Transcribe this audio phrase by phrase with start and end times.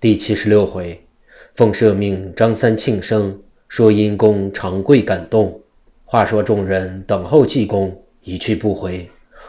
[0.00, 0.98] 第七十六回，
[1.54, 5.60] 奉赦命张三庆生，说因公长跪感动。
[6.06, 9.06] 话说众人等候济公一去不回，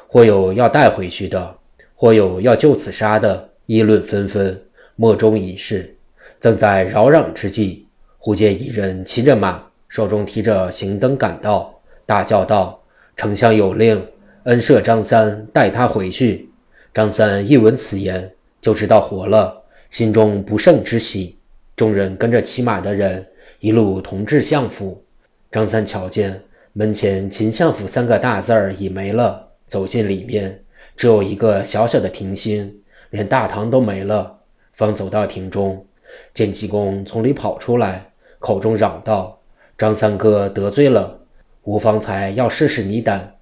[0.09, 1.55] 或有要带回去的，
[1.95, 4.61] 或有要就此杀的，议论纷纷。
[4.97, 5.95] 莫衷一是。
[6.37, 7.85] 正在扰攘之际，
[8.17, 11.73] 忽见一人骑着马，手中提着行灯赶到，
[12.05, 12.83] 大叫道
[13.15, 14.05] ：“丞相有令，
[14.43, 16.49] 恩赦张三，带他回去。”
[16.93, 19.60] 张三一闻此言，就知道活了。
[19.91, 21.37] 心中不胜之喜，
[21.75, 23.27] 众人跟着骑马的人
[23.59, 25.03] 一路同至相府。
[25.51, 26.41] 张三瞧见
[26.71, 30.63] 门前“秦相府”三个大字儿已没了，走进里面，
[30.95, 34.39] 只有一个小小的亭心，连大堂都没了。
[34.71, 35.85] 方走到亭中，
[36.33, 39.37] 见济公从里跑出来，口中嚷道
[39.77, 41.19] ：“张三哥得罪了，
[41.63, 43.35] 吾方才要试试你胆，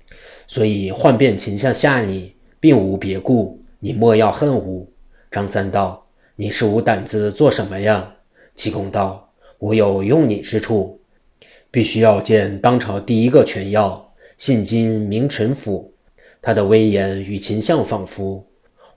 [0.47, 4.91] 所以换变秦相吓你，并无别故，你莫要恨吾。”
[5.29, 6.07] 张三道。
[6.41, 8.15] 你是无胆子做什么呀？
[8.55, 10.97] 济公道：“吾有用你之处，
[11.69, 15.93] 必须要见当朝第一个权要，现今名陈府，
[16.41, 18.41] 他的威严与秦相仿佛。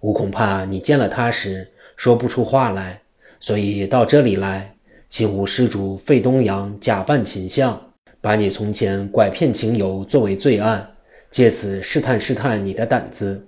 [0.03, 3.03] 吾恐怕你见了他时说不出话来，
[3.41, 4.77] 所以到这里来，
[5.09, 10.89] 请吾施主费东阳假扮秦相，把你从前拐骗情由作为罪案，
[11.29, 13.45] 借此试探试探你的胆子。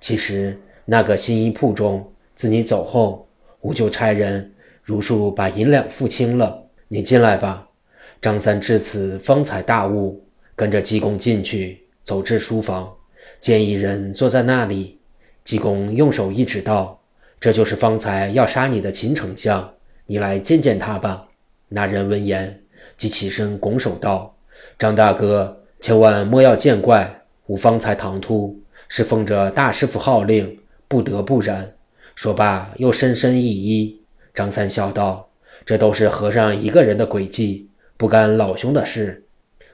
[0.00, 3.20] 其实那个新衣铺中，自你走后。”
[3.64, 7.66] 吾就差人如数把银两付清了，你进来吧。
[8.20, 10.22] 张三至此方才大悟，
[10.54, 12.94] 跟着济公进去，走至书房，
[13.40, 15.00] 见一人坐在那里。
[15.44, 17.00] 济公用手一指道
[17.40, 19.72] ：“这就是方才要杀你的秦丞相，
[20.04, 21.26] 你来见见他吧。”
[21.68, 22.62] 那人闻言，
[22.98, 24.36] 即起身拱手道
[24.78, 28.58] ：“张大哥，千万莫要见怪，吾方才唐突，
[28.90, 31.72] 是奉着大师傅号令，不得不然。”
[32.14, 33.96] 说罢，又深深一揖。
[34.32, 35.28] 张三笑道
[35.64, 39.24] ：“这都是和尚一个人的诡计，不干老兄的事。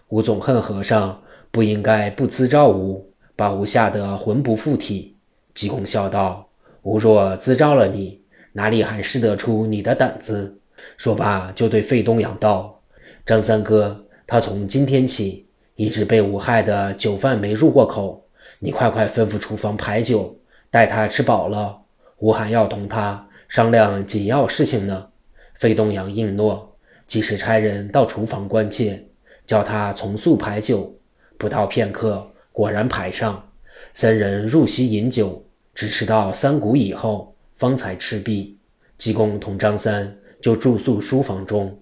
[0.08, 5.16] 吾总恨和尚不应该不咨召吾，把吾吓得魂不附体。”
[5.54, 6.48] 济公笑道
[6.82, 8.20] ：“吾若咨召了你，
[8.52, 10.58] 哪里还试得出你的胆子？”
[10.96, 12.80] 说罢，就对费东阳道
[13.26, 15.46] ：“张三哥，他从今天起
[15.76, 18.24] 一直被吾害得酒饭没入过口，
[18.58, 20.38] 你快快吩咐厨房排酒，
[20.70, 21.78] 待他吃饱了。”
[22.20, 25.08] 吾还要同他商量紧要事情呢。
[25.54, 26.76] 费东阳应诺，
[27.06, 29.02] 即时差人到厨房关切，
[29.44, 30.96] 叫他从速排酒。
[31.36, 33.50] 不到片刻，果然排上。
[33.94, 35.44] 三人入席饮酒，
[35.74, 38.58] 只吃到三鼓以后，方才吃毕。
[38.98, 41.78] 济公同张三就住宿书房中。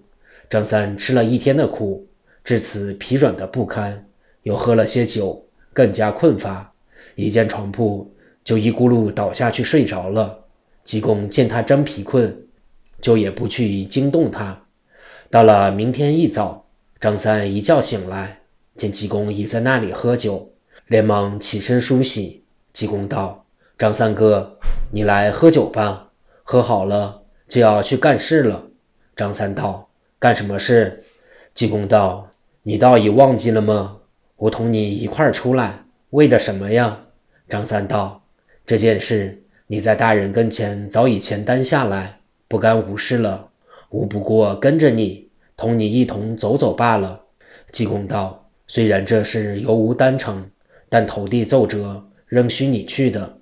[0.49, 2.07] 张三吃了一天的苦，
[2.43, 4.05] 至此疲软的不堪，
[4.43, 6.73] 又喝了些酒，更加困乏。
[7.15, 8.09] 一见床铺。
[8.43, 10.45] 就一咕噜倒下去睡着了。
[10.83, 12.47] 济公见他真疲困，
[12.99, 14.63] 就也不去惊动他。
[15.29, 16.65] 到了明天一早，
[16.99, 18.41] 张三一觉醒来，
[18.75, 20.53] 见济公已在那里喝酒，
[20.87, 22.43] 连忙起身梳洗。
[22.73, 23.45] 济公道
[23.77, 24.57] ：“张三哥，
[24.91, 26.09] 你来喝酒吧，
[26.43, 28.63] 喝好了就要去干事了。”
[29.15, 31.03] 张三道：“干什么事？”
[31.53, 32.31] 济公道
[32.63, 33.97] ：“你倒已忘记了吗？
[34.37, 37.05] 我同你一块儿出来，为着什么呀？”
[37.47, 38.18] 张三道。
[38.69, 43.49] 这件事你在大人跟前早已前担下来，不干无事了。
[43.89, 47.19] 吾不过跟着你，同你一同走走罢了。
[47.71, 50.47] 济公道：“虽然这事由吾担成，
[50.87, 53.39] 但投递奏折仍需你去的。”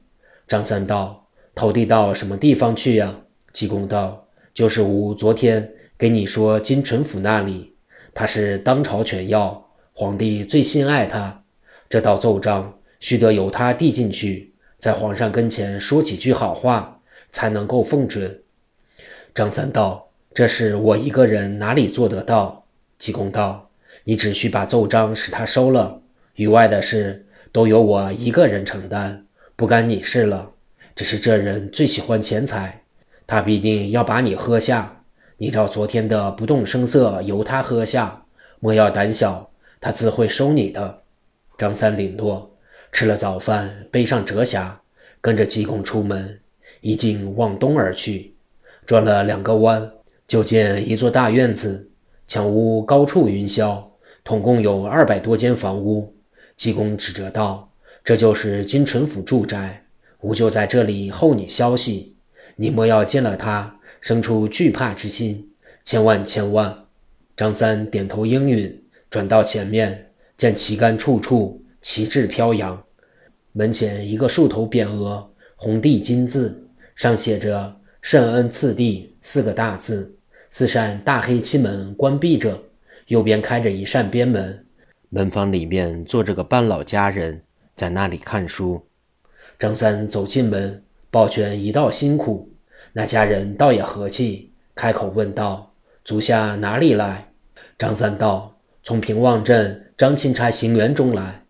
[0.48, 3.14] 张三道：“投递到什么地方去呀？”
[3.52, 7.76] 济公道：“就是吾昨天给你说金淳府那里，
[8.14, 9.62] 他是当朝权要，
[9.92, 11.44] 皇帝最心爱他。
[11.90, 17.00] 这道奏章须得由他递进去。”在皇上跟前说几句好话，
[17.32, 18.42] 才能够奉准。
[19.34, 22.66] 张三道：“这是我一个人哪里做得到？”
[23.00, 23.70] 济公道
[24.06, 26.02] ：“你只需把奏章使他收了，
[26.36, 30.52] 余外的事都由我一个人承担，不干你事了。
[30.96, 32.84] 只是这人最喜欢钱财，
[33.26, 35.04] 他必定要把你喝下。
[35.38, 38.26] 你照昨天的不动声色由他喝下，
[38.60, 41.02] 莫要胆小，他自会收你的。”
[41.58, 42.57] 张三领诺。
[42.92, 44.72] 吃了早饭，背上折匣，
[45.22, 46.40] 跟着济公出门，
[46.82, 48.36] 一径往东而去。
[48.86, 49.92] 转了两个弯，
[50.28, 51.90] 就见一座大院子，
[52.28, 53.84] 墙屋高处云霄，
[54.24, 56.16] 统共有二百多间房屋。
[56.56, 57.72] 济公指着道
[58.04, 59.86] ：“这就是金淳府住宅，
[60.22, 62.16] 吾就在这里候你消息。
[62.56, 65.52] 你莫要见了他生出惧怕之心，
[65.84, 66.86] 千万千万。”
[67.38, 68.82] 张三点头应允，
[69.12, 71.62] 转到前面，见旗杆处处。
[71.82, 72.84] 旗帜飘扬，
[73.54, 80.14] 门前一个竖头匾额，红地金字，上写着“圣恩次第”四个大字。
[80.50, 82.58] 四扇大黑漆门关闭着，
[83.08, 84.66] 右边开着一扇边门，
[85.10, 87.42] 门房里面坐着个半老家人，
[87.76, 88.82] 在那里看书。
[89.60, 92.50] 张三走进门，抱拳一道辛苦。
[92.94, 97.32] 那家人倒也和气，开口问道：“足下哪里来？”
[97.78, 101.44] 张三道：“从平望镇张钦差行辕中来。”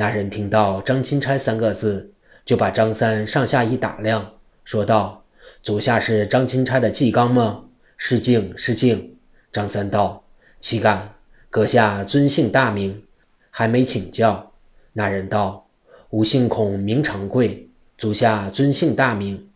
[0.00, 2.10] 那人听到“张钦差”三个字，
[2.46, 4.32] 就把张三上下一打量，
[4.64, 5.22] 说道
[5.62, 7.64] ：“足下是张钦差的纪纲吗？”
[7.98, 9.14] 是敬是敬，
[9.52, 10.24] 张三道
[10.58, 11.16] ：“岂敢！
[11.50, 13.02] 阁下尊姓大名？
[13.50, 14.54] 还没请教。”
[14.94, 15.66] 那人道
[16.08, 17.68] ：“吾姓孔，名长贵。
[17.98, 19.50] 足下尊姓大名？”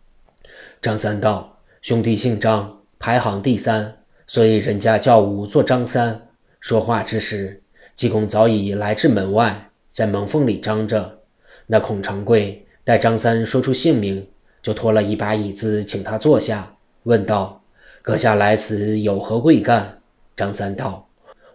[0.83, 6.29] 张三道：“兄弟姓张，排行第三，所以人家叫吾做张三。”
[6.61, 7.63] 说话之时，
[7.95, 11.21] 济公早已来至门外，在门缝里张着。
[11.69, 14.27] 那孔长贵待张三说出姓名，
[14.61, 17.63] 就拖了一把椅子，请他坐下，问道。
[18.03, 20.03] 阁下来此有何贵干？
[20.37, 21.09] 张三道：“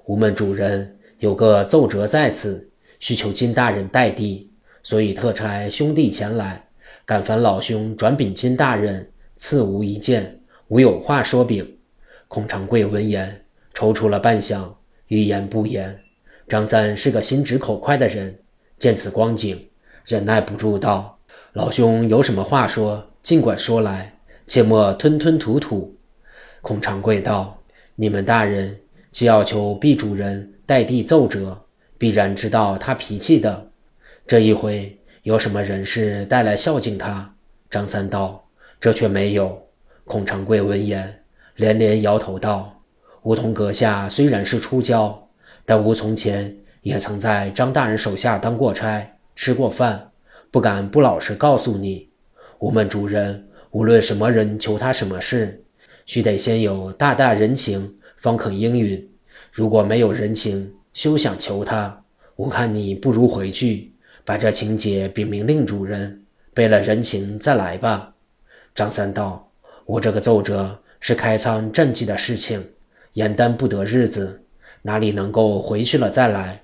[0.07, 2.69] 吾们主人有个奏折在此，
[3.01, 4.49] 需求金大人代递，
[4.83, 6.65] 所以特差兄弟前来。
[7.05, 10.39] 敢烦老兄转禀金大人，赐吾一件，
[10.69, 11.77] 吾有话说禀。”
[12.29, 13.43] 孔长贵闻言，
[13.75, 14.73] 踌躇了半晌，
[15.07, 15.99] 欲言不言。
[16.49, 18.39] 张三是个心直口快的人，
[18.79, 19.69] 见此光景，
[20.03, 21.19] 忍耐不住道
[21.53, 24.17] ：“老兄有什么话说，尽管说来，
[24.47, 25.95] 切莫吞吞吐吐。”
[26.61, 27.61] 孔长贵道
[27.95, 28.75] ：“你们大人
[29.11, 31.55] 既要求毕主人代递奏折，
[31.99, 33.69] 必然知道他脾气的。
[34.25, 37.31] 这一回有什么人事带来孝敬他？”
[37.69, 38.43] 张三道
[38.81, 39.61] ：“这却没有。”
[40.03, 41.23] 孔长贵闻言
[41.57, 42.81] 连连摇头道
[43.21, 45.28] ：“梧桐阁下虽然是出交，
[45.69, 50.09] 但吾从前也曾在张大人手下当过差，吃过饭，
[50.49, 52.09] 不敢不老实告诉你。
[52.57, 55.63] 吾们主人无论什么人求他什么事。”
[56.07, 59.07] 须得先有大大人情，方肯应允。
[59.51, 62.03] 如果没有人情，休想求他。
[62.35, 63.93] 我看你不如回去，
[64.25, 68.11] 把这情节禀明令主人，备了人情再来吧。
[68.73, 69.51] 张三道
[69.85, 72.59] ：“我这个奏折是开仓赈济的事情，
[73.13, 74.41] 严担不得日子，
[74.81, 76.61] 哪里能够回去了再来？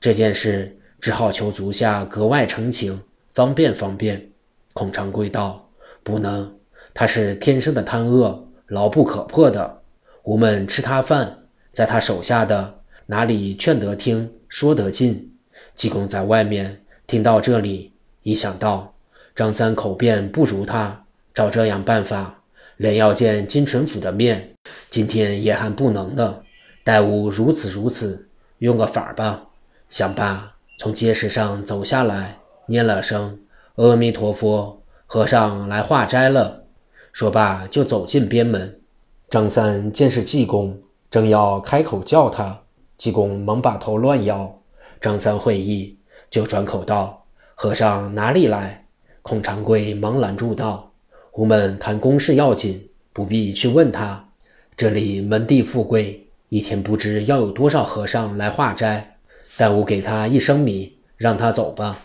[0.00, 3.00] 这件事只好求足下格外澄清，
[3.32, 4.30] 方便方便。”
[4.72, 5.68] 孔长贵道
[6.02, 6.52] ：“不能，
[6.94, 9.80] 他是天生的贪恶。”牢不可破的，
[10.24, 11.38] 吾们吃他饭，
[11.72, 15.32] 在他手下的哪里劝得听，说得进。
[15.74, 18.94] 济公在外面听到这里，一想到
[19.34, 22.42] 张三口辩不如他，照这样办法，
[22.76, 24.50] 连要见金纯府的面，
[24.90, 26.38] 今天也还不能呢。
[26.88, 28.30] 待吾如此如此，
[28.60, 29.44] 用个法儿吧。
[29.90, 33.38] 想罢，从阶石上走下来，念了声
[33.74, 36.64] 阿弥陀佛，和尚来化斋了。
[37.12, 38.80] 说罢，就走进边门。
[39.28, 40.80] 张三见是济公，
[41.10, 42.58] 正要开口叫他，
[42.96, 44.58] 济公忙把头乱摇。
[44.98, 45.94] 张三会意，
[46.30, 47.22] 就转口道
[47.54, 48.86] ：“和尚哪里来？”
[49.20, 50.90] 孔长贵忙拦住道
[51.36, 54.26] ：“吾们谈公事要紧，不必去问他。
[54.74, 59.16] 这里门第富贵，一天不知要有多少和尚来化斋。
[59.56, 61.98] 但吾给他一升米，让他走吧。”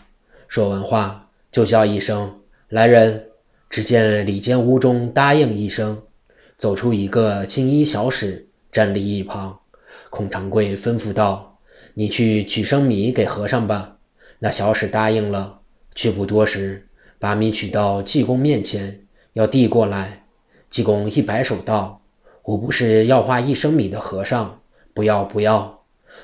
[0.48, 3.26] 说完话，就叫一声：“来人！”
[3.70, 6.02] 只见里间屋中答应一声，
[6.58, 9.58] 走出一个青衣小使，站立一旁。
[10.10, 11.58] 孔长贵吩咐道
[11.94, 13.96] ：“你去取生米给和尚吧。”
[14.40, 15.60] 那小使答应了。
[15.94, 16.88] 却不多时，
[17.20, 19.00] 把米取到济公面前，
[19.34, 20.24] 要递过来。
[20.68, 22.00] 济公一摆手道
[22.44, 24.60] ：“我不是要花一升米的和尚，
[24.92, 25.80] 不要不要。”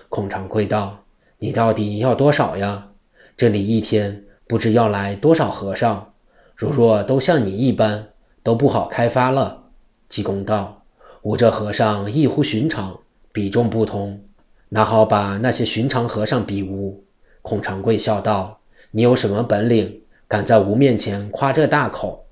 [0.08, 1.02] 孔长贵道
[1.38, 2.88] ：“你到底要多少呀？
[3.36, 6.06] 这里一天不知要来多少和尚。”
[6.54, 8.08] 如若都像你一般，
[8.42, 9.62] 都不好开发了。
[10.10, 10.82] 济公道
[11.22, 12.98] ：“我这和尚异乎寻常，
[13.32, 14.22] 比重不同，
[14.68, 17.02] 哪好把那些寻常和尚比无？”
[17.40, 18.60] 孔长贵笑道
[18.92, 22.26] ：“你有什么本领，敢在吾面前夸这大口？”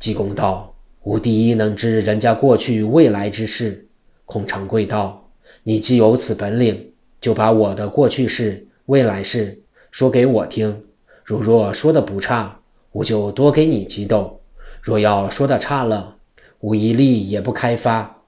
[0.00, 0.71] 济公道
[1.04, 3.86] ：“吾第一能知人家过去未来之事。”
[4.24, 5.30] 孔长贵道
[5.64, 10.84] ：“你既有此本领，就把我的过去事、未来事说给我听。
[11.24, 12.58] 如若说的不差。”
[12.92, 14.38] 我就多给你几斗，
[14.82, 16.14] 若要说的差了，
[16.60, 18.18] 吾一粒也不开发。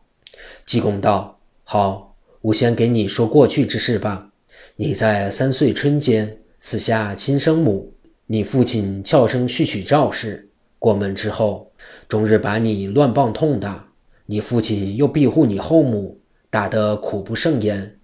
[0.65, 4.31] 济公道：“好，我先给你说过去之事吧。
[4.77, 7.93] 你在三岁春间死下亲生母，
[8.27, 11.71] 你父亲俏生续娶赵氏，过门之后，
[12.09, 13.85] 终日把你乱棒痛打。
[14.27, 16.19] 你父亲又庇护你后母，
[16.51, 17.97] 打得苦不胜言。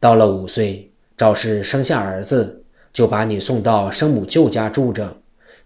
[0.00, 5.16] 到了五岁，赵氏生下儿子，就把你送到生母舅家住着。”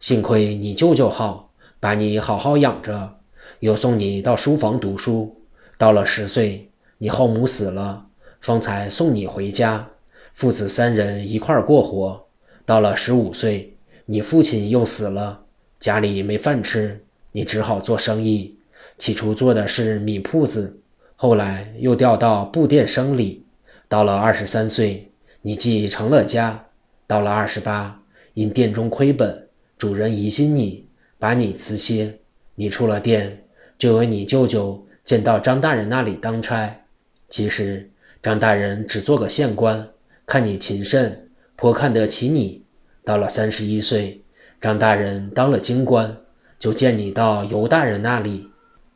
[0.00, 3.18] 幸亏你舅舅好，把你好好养着，
[3.58, 5.36] 又送你到书房读书。
[5.76, 8.06] 到了十岁，你后母死了，
[8.40, 9.86] 方才送你回家，
[10.32, 12.26] 父子三人一块过活。
[12.64, 15.42] 到了十五岁，你父亲又死了，
[15.78, 18.58] 家里没饭吃，你只好做生意。
[18.98, 20.80] 起初做的是米铺子，
[21.16, 23.44] 后来又调到布店生理。
[23.88, 25.10] 到了二十三岁，
[25.42, 26.66] 你既成了家。
[27.06, 28.02] 到了二十八，
[28.34, 30.86] 因店中亏本，主人疑心你，
[31.18, 32.18] 把你辞歇。
[32.54, 33.44] 你出了店，
[33.78, 36.84] 就由你舅舅见到张大人那里当差。
[37.28, 37.90] 其实
[38.22, 39.88] 张大人只做个县官，
[40.26, 42.62] 看你勤慎，颇看得起你。
[43.02, 44.22] 到了三十一岁，
[44.60, 46.16] 张大人当了京官，
[46.60, 48.48] 就见你到尤大人那里。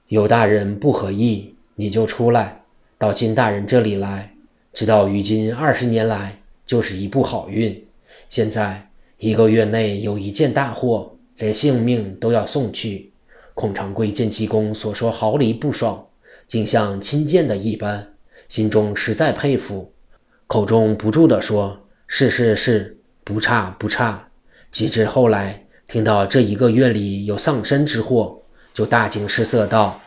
[0.08, 2.62] 尤大人不合意，你就出来，
[2.98, 4.32] 到金大人这里来。
[4.74, 7.84] 直到如今二十年来，就是一步好运。
[8.28, 13.10] 现在一个月内有一件大货，连性命都要送去。
[13.54, 16.06] 孔长贵见济公所说毫厘不爽，
[16.46, 18.06] 竟像亲见的一般，
[18.48, 19.90] 心中实在佩服，
[20.46, 24.28] 口中不住地说：“是是是，不差不差。”
[24.70, 28.40] 及至后来听到这一个月里有丧身之祸，
[28.72, 30.00] 就大惊失色道。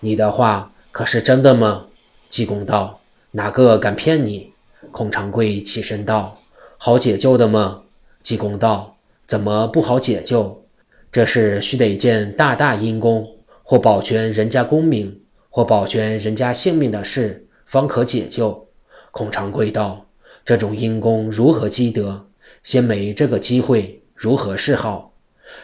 [0.00, 1.86] 你的话可是真的吗？
[2.28, 3.00] 济公道
[3.32, 4.52] ：“哪个敢骗你？”
[4.90, 6.36] 孔长贵起身道
[6.78, 7.82] ：“好解救的吗？”
[8.22, 8.96] 济公道
[9.26, 10.64] ：“怎么不好解救？
[11.12, 13.26] 这事须得见大大阴功，
[13.62, 18.66] 或保全人家功名，或保全人家性命的事，方可解救。”
[19.12, 20.06] 孔长贵道
[20.44, 22.26] ：“这种阴功如何积德？
[22.62, 25.09] 先没这个机会，如何是好？”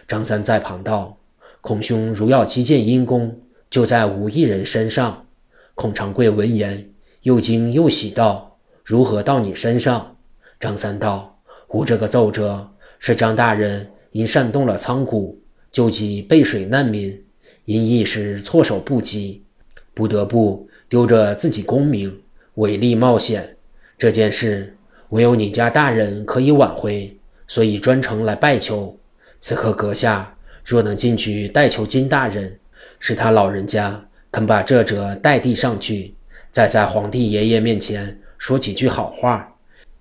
[0.08, 1.16] 张三在旁道
[1.60, 5.26] ：“孔兄如要击剑阴功。”就在五一人身上。
[5.74, 6.88] 孔长贵闻言，
[7.22, 10.16] 又惊又喜道：“如何到你身上？”
[10.60, 11.38] 张三道
[11.68, 15.38] ：“吾这个奏折是张大人因煽动了仓谷，
[15.72, 17.22] 救济背水难民，
[17.64, 19.42] 因一时措手不及，
[19.92, 22.20] 不得不丢着自己功名，
[22.54, 23.56] 违例冒险。
[23.98, 24.76] 这件事
[25.10, 28.96] 唯有你家大人可以挽回，所以专程来拜求。
[29.46, 32.58] 此刻阁下若能进去代求金大人。”
[32.98, 36.12] 是他老人家肯把这折带递上去，
[36.50, 39.48] 再在皇帝爷爷面前说几句好话。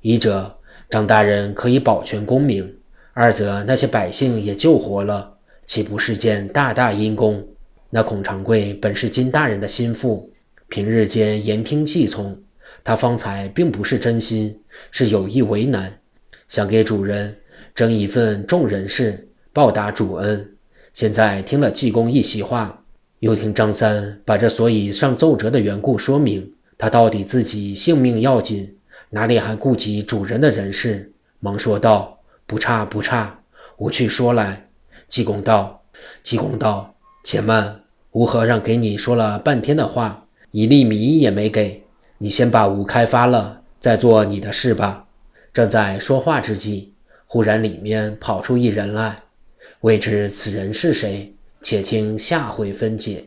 [0.01, 0.57] 一者
[0.89, 2.75] 张大人可以保全功名，
[3.13, 5.31] 二则那些百姓也救活了，
[5.63, 7.47] 岂不是件大大阴功？
[7.91, 10.27] 那孔长贵本是金大人的心腹，
[10.69, 12.35] 平日间言听计从，
[12.83, 14.59] 他方才并不是真心，
[14.89, 15.95] 是有意为难，
[16.47, 17.37] 想给主人
[17.75, 20.51] 争一份重人事，报答主恩。
[20.91, 22.81] 现在听了济公一席话。
[23.19, 28.75] 又听张三把这所以上奏折的缘故说明，他到底自己性命要紧，
[29.11, 31.13] 哪里还顾及主人的人事？
[31.39, 33.39] 忙说道：“不差不差，
[33.77, 34.67] 吾去说来。”
[35.07, 35.81] 济公道
[36.21, 36.93] ：“济公道，
[37.23, 37.79] 且慢，
[38.11, 41.81] 吾和尚给你说了半天的话，一粒米也没给
[42.17, 45.05] 你，先把吾开发了，再做你的事吧。”
[45.53, 46.93] 正在说话之际，
[47.25, 49.23] 忽然里面跑出一人来，
[49.85, 51.31] 未知此人是谁。
[51.61, 53.23] 且听下回分解。